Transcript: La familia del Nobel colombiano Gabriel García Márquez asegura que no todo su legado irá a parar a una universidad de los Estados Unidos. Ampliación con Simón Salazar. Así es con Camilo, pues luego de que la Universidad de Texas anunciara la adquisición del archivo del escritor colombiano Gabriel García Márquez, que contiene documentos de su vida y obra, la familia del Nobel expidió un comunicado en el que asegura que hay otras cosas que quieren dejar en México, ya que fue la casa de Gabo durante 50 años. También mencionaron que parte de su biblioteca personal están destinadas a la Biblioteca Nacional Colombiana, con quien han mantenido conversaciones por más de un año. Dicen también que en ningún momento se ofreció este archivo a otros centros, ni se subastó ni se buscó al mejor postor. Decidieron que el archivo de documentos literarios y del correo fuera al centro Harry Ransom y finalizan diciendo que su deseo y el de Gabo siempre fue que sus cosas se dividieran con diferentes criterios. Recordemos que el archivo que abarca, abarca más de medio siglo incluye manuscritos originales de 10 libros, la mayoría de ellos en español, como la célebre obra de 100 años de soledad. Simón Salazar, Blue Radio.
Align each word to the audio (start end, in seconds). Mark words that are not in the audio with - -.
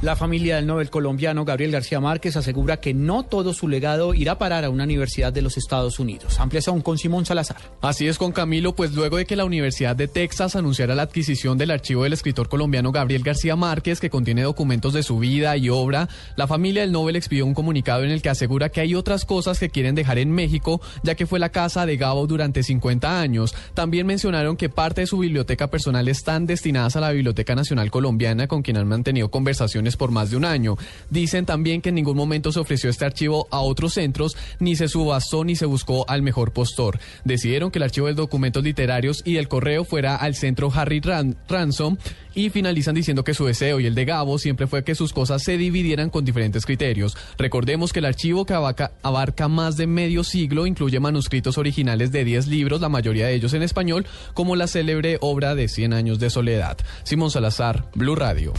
La 0.00 0.14
familia 0.14 0.54
del 0.54 0.66
Nobel 0.68 0.90
colombiano 0.90 1.44
Gabriel 1.44 1.72
García 1.72 1.98
Márquez 1.98 2.36
asegura 2.36 2.76
que 2.76 2.94
no 2.94 3.24
todo 3.24 3.52
su 3.52 3.66
legado 3.66 4.14
irá 4.14 4.32
a 4.32 4.38
parar 4.38 4.64
a 4.64 4.70
una 4.70 4.84
universidad 4.84 5.32
de 5.32 5.42
los 5.42 5.56
Estados 5.56 5.98
Unidos. 5.98 6.38
Ampliación 6.38 6.82
con 6.82 6.98
Simón 6.98 7.26
Salazar. 7.26 7.56
Así 7.80 8.06
es 8.06 8.16
con 8.16 8.30
Camilo, 8.30 8.76
pues 8.76 8.92
luego 8.92 9.16
de 9.16 9.26
que 9.26 9.34
la 9.34 9.44
Universidad 9.44 9.96
de 9.96 10.06
Texas 10.06 10.54
anunciara 10.54 10.94
la 10.94 11.02
adquisición 11.02 11.58
del 11.58 11.72
archivo 11.72 12.04
del 12.04 12.12
escritor 12.12 12.48
colombiano 12.48 12.92
Gabriel 12.92 13.24
García 13.24 13.56
Márquez, 13.56 13.98
que 13.98 14.08
contiene 14.08 14.42
documentos 14.42 14.92
de 14.92 15.02
su 15.02 15.18
vida 15.18 15.56
y 15.56 15.68
obra, 15.68 16.08
la 16.36 16.46
familia 16.46 16.82
del 16.82 16.92
Nobel 16.92 17.16
expidió 17.16 17.44
un 17.44 17.54
comunicado 17.54 18.04
en 18.04 18.12
el 18.12 18.22
que 18.22 18.28
asegura 18.28 18.68
que 18.68 18.80
hay 18.80 18.94
otras 18.94 19.24
cosas 19.24 19.58
que 19.58 19.68
quieren 19.68 19.96
dejar 19.96 20.18
en 20.18 20.30
México, 20.30 20.80
ya 21.02 21.16
que 21.16 21.26
fue 21.26 21.40
la 21.40 21.48
casa 21.48 21.86
de 21.86 21.96
Gabo 21.96 22.28
durante 22.28 22.62
50 22.62 23.20
años. 23.20 23.52
También 23.74 24.06
mencionaron 24.06 24.56
que 24.56 24.68
parte 24.68 25.00
de 25.00 25.06
su 25.08 25.18
biblioteca 25.18 25.66
personal 25.66 26.06
están 26.06 26.46
destinadas 26.46 26.94
a 26.94 27.00
la 27.00 27.10
Biblioteca 27.10 27.56
Nacional 27.56 27.90
Colombiana, 27.90 28.46
con 28.46 28.62
quien 28.62 28.76
han 28.76 28.86
mantenido 28.86 29.28
conversaciones 29.32 29.87
por 29.96 30.10
más 30.10 30.30
de 30.30 30.36
un 30.36 30.44
año. 30.44 30.76
Dicen 31.10 31.46
también 31.46 31.80
que 31.80 31.88
en 31.88 31.94
ningún 31.94 32.16
momento 32.16 32.52
se 32.52 32.60
ofreció 32.60 32.90
este 32.90 33.04
archivo 33.04 33.48
a 33.50 33.60
otros 33.60 33.94
centros, 33.94 34.36
ni 34.58 34.76
se 34.76 34.88
subastó 34.88 35.44
ni 35.44 35.56
se 35.56 35.66
buscó 35.66 36.08
al 36.08 36.22
mejor 36.22 36.52
postor. 36.52 36.98
Decidieron 37.24 37.70
que 37.70 37.78
el 37.78 37.84
archivo 37.84 38.06
de 38.06 38.14
documentos 38.14 38.62
literarios 38.62 39.22
y 39.24 39.34
del 39.34 39.48
correo 39.48 39.84
fuera 39.84 40.16
al 40.16 40.34
centro 40.34 40.70
Harry 40.74 41.00
Ransom 41.00 41.96
y 42.34 42.50
finalizan 42.50 42.94
diciendo 42.94 43.24
que 43.24 43.34
su 43.34 43.46
deseo 43.46 43.80
y 43.80 43.86
el 43.86 43.94
de 43.94 44.04
Gabo 44.04 44.38
siempre 44.38 44.66
fue 44.66 44.84
que 44.84 44.94
sus 44.94 45.12
cosas 45.12 45.42
se 45.42 45.56
dividieran 45.56 46.10
con 46.10 46.24
diferentes 46.24 46.64
criterios. 46.64 47.16
Recordemos 47.36 47.92
que 47.92 47.98
el 47.98 48.04
archivo 48.04 48.44
que 48.44 48.54
abarca, 48.54 48.92
abarca 49.02 49.48
más 49.48 49.76
de 49.76 49.86
medio 49.86 50.22
siglo 50.24 50.66
incluye 50.66 51.00
manuscritos 51.00 51.58
originales 51.58 52.12
de 52.12 52.24
10 52.24 52.46
libros, 52.46 52.80
la 52.80 52.88
mayoría 52.88 53.26
de 53.26 53.34
ellos 53.34 53.54
en 53.54 53.62
español, 53.62 54.06
como 54.34 54.56
la 54.56 54.66
célebre 54.66 55.18
obra 55.20 55.54
de 55.54 55.68
100 55.68 55.92
años 55.92 56.18
de 56.18 56.30
soledad. 56.30 56.78
Simón 57.02 57.30
Salazar, 57.30 57.90
Blue 57.94 58.14
Radio. 58.14 58.52